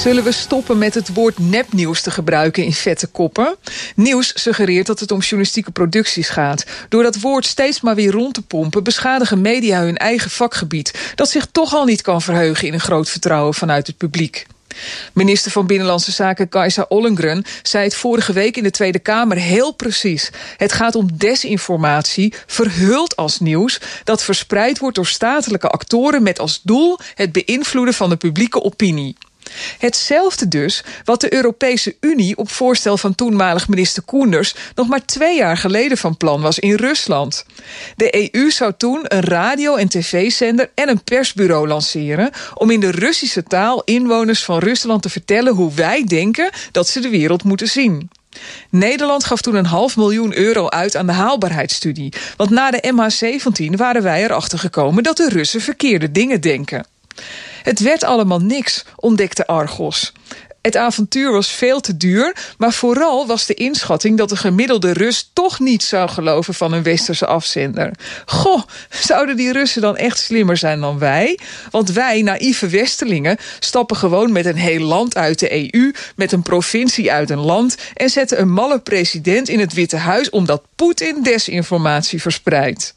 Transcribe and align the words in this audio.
Zullen 0.00 0.24
we 0.24 0.32
stoppen 0.32 0.78
met 0.78 0.94
het 0.94 1.14
woord 1.14 1.38
nepnieuws 1.38 2.02
te 2.02 2.10
gebruiken 2.10 2.64
in 2.64 2.72
vette 2.72 3.06
koppen? 3.06 3.56
Nieuws 3.94 4.32
suggereert 4.34 4.86
dat 4.86 5.00
het 5.00 5.10
om 5.10 5.18
journalistieke 5.18 5.70
producties 5.70 6.28
gaat. 6.28 6.64
Door 6.88 7.02
dat 7.02 7.20
woord 7.20 7.46
steeds 7.46 7.80
maar 7.80 7.94
weer 7.94 8.10
rond 8.10 8.34
te 8.34 8.42
pompen... 8.42 8.84
beschadigen 8.84 9.40
media 9.40 9.80
hun 9.80 9.96
eigen 9.96 10.30
vakgebied... 10.30 11.12
dat 11.14 11.30
zich 11.30 11.46
toch 11.52 11.74
al 11.74 11.84
niet 11.84 12.02
kan 12.02 12.22
verheugen 12.22 12.66
in 12.66 12.72
een 12.72 12.80
groot 12.80 13.08
vertrouwen 13.08 13.54
vanuit 13.54 13.86
het 13.86 13.96
publiek. 13.96 14.46
Minister 15.12 15.50
van 15.50 15.66
Binnenlandse 15.66 16.12
Zaken 16.12 16.48
Kajsa 16.48 16.86
Ollengren 16.88 17.44
zei 17.62 17.84
het 17.84 17.94
vorige 17.94 18.32
week 18.32 18.56
in 18.56 18.62
de 18.62 18.70
Tweede 18.70 18.98
Kamer 18.98 19.36
heel 19.36 19.72
precies. 19.72 20.30
Het 20.56 20.72
gaat 20.72 20.94
om 20.94 21.08
desinformatie, 21.12 22.34
verhuld 22.46 23.16
als 23.16 23.40
nieuws, 23.40 23.80
dat 24.04 24.22
verspreid 24.22 24.78
wordt 24.78 24.96
door 24.96 25.06
statelijke 25.06 25.68
actoren 25.68 26.22
met 26.22 26.38
als 26.38 26.60
doel 26.62 26.98
het 27.14 27.32
beïnvloeden 27.32 27.94
van 27.94 28.08
de 28.08 28.16
publieke 28.16 28.62
opinie. 28.62 29.16
Hetzelfde 29.78 30.48
dus 30.48 30.84
wat 31.04 31.20
de 31.20 31.34
Europese 31.34 31.96
Unie 32.00 32.36
op 32.36 32.50
voorstel 32.50 32.96
van 32.96 33.14
toenmalig 33.14 33.68
minister 33.68 34.02
Koenders 34.02 34.54
nog 34.74 34.88
maar 34.88 35.04
twee 35.04 35.36
jaar 35.36 35.56
geleden 35.56 35.98
van 35.98 36.16
plan 36.16 36.40
was 36.40 36.58
in 36.58 36.74
Rusland. 36.74 37.44
De 37.96 38.32
EU 38.34 38.50
zou 38.50 38.72
toen 38.76 39.00
een 39.02 39.20
radio- 39.20 39.76
en 39.76 39.88
tv-zender 39.88 40.70
en 40.74 40.88
een 40.88 41.04
persbureau 41.04 41.68
lanceren 41.68 42.30
om 42.54 42.70
in 42.70 42.80
de 42.80 42.90
Russische 42.90 43.42
taal 43.42 43.82
inwoners 43.84 44.44
van 44.44 44.58
Rusland 44.58 45.02
te 45.02 45.08
vertellen 45.08 45.54
hoe 45.54 45.74
wij 45.74 46.04
denken 46.04 46.50
dat 46.72 46.88
ze 46.88 47.00
de 47.00 47.08
wereld 47.08 47.44
moeten 47.44 47.68
zien. 47.68 48.10
Nederland 48.70 49.24
gaf 49.24 49.40
toen 49.40 49.54
een 49.54 49.66
half 49.66 49.96
miljoen 49.96 50.36
euro 50.36 50.68
uit 50.68 50.96
aan 50.96 51.06
de 51.06 51.12
haalbaarheidsstudie. 51.12 52.12
Want 52.36 52.50
na 52.50 52.70
de 52.70 52.92
MH17 52.92 53.76
waren 53.76 54.02
wij 54.02 54.24
erachter 54.24 54.58
gekomen 54.58 55.02
dat 55.02 55.16
de 55.16 55.28
Russen 55.28 55.60
verkeerde 55.60 56.10
dingen 56.10 56.40
denken. 56.40 56.86
Het 57.62 57.80
werd 57.80 58.04
allemaal 58.04 58.40
niks, 58.40 58.84
ontdekte 58.96 59.46
Argos. 59.46 60.12
Het 60.62 60.76
avontuur 60.76 61.32
was 61.32 61.50
veel 61.50 61.80
te 61.80 61.96
duur, 61.96 62.36
maar 62.58 62.72
vooral 62.72 63.26
was 63.26 63.46
de 63.46 63.54
inschatting 63.54 64.18
dat 64.18 64.28
de 64.28 64.36
gemiddelde 64.36 64.92
Rus 64.92 65.30
toch 65.32 65.58
niet 65.58 65.82
zou 65.82 66.08
geloven 66.08 66.54
van 66.54 66.72
een 66.72 66.82
westerse 66.82 67.26
afzender. 67.26 67.92
Goh, 68.26 68.62
zouden 68.90 69.36
die 69.36 69.52
Russen 69.52 69.82
dan 69.82 69.96
echt 69.96 70.18
slimmer 70.18 70.56
zijn 70.56 70.80
dan 70.80 70.98
wij? 70.98 71.38
Want 71.70 71.90
wij, 71.92 72.22
naïeve 72.22 72.68
Westelingen, 72.68 73.36
stappen 73.58 73.96
gewoon 73.96 74.32
met 74.32 74.46
een 74.46 74.56
heel 74.56 74.84
land 74.84 75.16
uit 75.16 75.38
de 75.38 75.74
EU, 75.74 75.92
met 76.16 76.32
een 76.32 76.42
provincie 76.42 77.12
uit 77.12 77.30
een 77.30 77.38
land 77.38 77.76
en 77.94 78.10
zetten 78.10 78.40
een 78.40 78.52
malle 78.52 78.80
president 78.80 79.48
in 79.48 79.60
het 79.60 79.72
Witte 79.72 79.96
Huis 79.96 80.30
omdat 80.30 80.62
Poetin 80.76 81.22
desinformatie 81.22 82.20
verspreidt. 82.20 82.94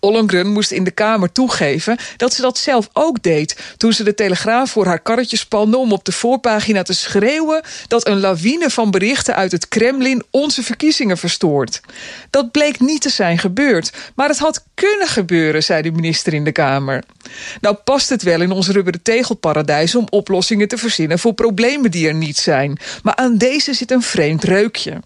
Ollongren 0.00 0.46
moest 0.46 0.70
in 0.70 0.84
de 0.84 0.90
Kamer 0.90 1.32
toegeven 1.32 1.96
dat 2.16 2.34
ze 2.34 2.42
dat 2.42 2.58
zelf 2.58 2.88
ook 2.92 3.22
deed... 3.22 3.56
toen 3.76 3.92
ze 3.92 4.04
de 4.04 4.14
Telegraaf 4.14 4.70
voor 4.70 4.86
haar 4.86 5.00
karretje 5.00 5.36
spande 5.36 5.76
om 5.76 5.92
op 5.92 6.04
de 6.04 6.12
voorpagina 6.12 6.82
te 6.82 6.92
schreeuwen... 6.92 7.62
dat 7.86 8.06
een 8.06 8.20
lawine 8.20 8.70
van 8.70 8.90
berichten 8.90 9.34
uit 9.34 9.52
het 9.52 9.68
Kremlin 9.68 10.22
onze 10.30 10.62
verkiezingen 10.62 11.18
verstoort. 11.18 11.80
Dat 12.30 12.50
bleek 12.50 12.80
niet 12.80 13.02
te 13.02 13.10
zijn 13.10 13.38
gebeurd, 13.38 13.92
maar 14.14 14.28
het 14.28 14.38
had 14.38 14.64
kunnen 14.74 15.08
gebeuren... 15.08 15.62
zei 15.62 15.82
de 15.82 15.92
minister 15.92 16.34
in 16.34 16.44
de 16.44 16.52
Kamer. 16.52 17.04
Nou 17.60 17.76
past 17.84 18.08
het 18.08 18.22
wel 18.22 18.40
in 18.40 18.50
ons 18.50 18.68
rubberen 18.68 19.02
tegelparadijs... 19.02 19.94
om 19.94 20.06
oplossingen 20.10 20.68
te 20.68 20.78
verzinnen 20.78 21.18
voor 21.18 21.32
problemen 21.32 21.90
die 21.90 22.08
er 22.08 22.14
niet 22.14 22.36
zijn. 22.36 22.78
Maar 23.02 23.14
aan 23.14 23.36
deze 23.36 23.74
zit 23.74 23.90
een 23.90 24.02
vreemd 24.02 24.44
reukje. 24.44 25.00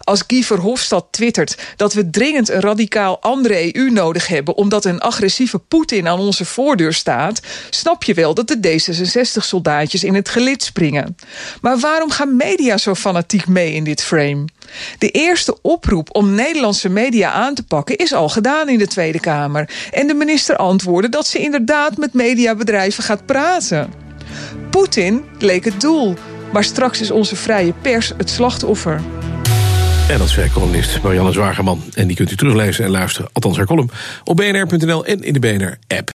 Als 0.00 0.24
Guy 0.26 0.42
Verhofstadt 0.42 1.12
twittert 1.12 1.56
dat 1.76 1.92
we 1.92 2.10
dringend 2.10 2.48
een 2.48 2.60
radicaal 2.60 3.20
andere 3.20 3.76
EU 3.76 3.90
nodig 3.90 4.26
hebben... 4.26 4.56
omdat 4.56 4.84
een 4.84 5.00
agressieve 5.00 5.58
Poetin 5.58 6.08
aan 6.08 6.18
onze 6.18 6.44
voordeur 6.44 6.92
staat... 6.92 7.40
snap 7.70 8.02
je 8.02 8.14
wel 8.14 8.34
dat 8.34 8.48
de 8.48 8.56
D66-soldaatjes 8.56 10.04
in 10.04 10.14
het 10.14 10.28
gelid 10.28 10.62
springen. 10.62 11.16
Maar 11.60 11.78
waarom 11.78 12.10
gaan 12.10 12.36
media 12.36 12.76
zo 12.76 12.94
fanatiek 12.94 13.46
mee 13.46 13.72
in 13.72 13.84
dit 13.84 14.02
frame? 14.02 14.44
De 14.98 15.10
eerste 15.10 15.58
oproep 15.62 16.08
om 16.12 16.34
Nederlandse 16.34 16.88
media 16.88 17.30
aan 17.30 17.54
te 17.54 17.62
pakken 17.62 17.96
is 17.96 18.12
al 18.12 18.28
gedaan 18.28 18.68
in 18.68 18.78
de 18.78 18.86
Tweede 18.86 19.20
Kamer. 19.20 19.70
En 19.90 20.06
de 20.06 20.14
minister 20.14 20.56
antwoordde 20.56 21.08
dat 21.08 21.26
ze 21.26 21.38
inderdaad 21.38 21.96
met 21.96 22.12
mediabedrijven 22.12 23.02
gaat 23.02 23.26
praten. 23.26 23.92
Poetin 24.70 25.24
leek 25.38 25.64
het 25.64 25.80
doel, 25.80 26.14
maar 26.52 26.64
straks 26.64 27.00
is 27.00 27.10
onze 27.10 27.36
vrije 27.36 27.72
pers 27.82 28.12
het 28.16 28.30
slachtoffer. 28.30 29.00
En 30.08 30.18
dat 30.18 30.28
zei 30.28 30.50
columnist 30.50 31.02
Marianne 31.02 31.32
Zwagerman. 31.32 31.82
En 31.94 32.06
die 32.06 32.16
kunt 32.16 32.30
u 32.30 32.36
teruglezen 32.36 32.84
en 32.84 32.90
luisteren, 32.90 33.30
althans 33.32 33.56
haar 33.56 33.66
column... 33.66 33.90
op 34.24 34.36
bnr.nl 34.36 35.04
en 35.04 35.22
in 35.22 35.32
de 35.32 35.38
BNR-app. 35.38 36.10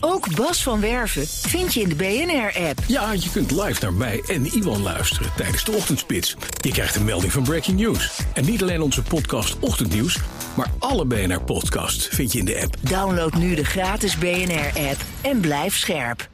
Ook 0.00 0.34
Bas 0.34 0.62
van 0.62 0.80
Werven 0.80 1.26
vind 1.26 1.74
je 1.74 1.80
in 1.80 1.88
de 1.88 1.94
BNR-app. 1.94 2.78
Ja, 2.86 3.12
je 3.12 3.30
kunt 3.32 3.50
live 3.50 3.80
naar 3.80 3.92
mij 3.92 4.22
en 4.26 4.46
Iwan 4.46 4.82
luisteren 4.82 5.30
tijdens 5.36 5.64
de 5.64 5.72
ochtendspits. 5.72 6.36
Je 6.60 6.70
krijgt 6.70 6.96
een 6.96 7.04
melding 7.04 7.32
van 7.32 7.42
Breaking 7.42 7.80
News. 7.80 8.20
En 8.34 8.44
niet 8.44 8.62
alleen 8.62 8.82
onze 8.82 9.02
podcast 9.02 9.58
Ochtendnieuws, 9.58 10.18
maar 10.56 10.70
alle 10.78 11.04
BNR-podcasts 11.04 12.08
vind 12.10 12.32
je 12.32 12.38
in 12.38 12.44
de 12.44 12.60
app. 12.62 12.76
Download 12.80 13.34
nu 13.34 13.54
de 13.54 13.64
gratis 13.64 14.18
BNR-app 14.18 15.00
en 15.22 15.40
blijf 15.40 15.76
scherp. 15.76 16.28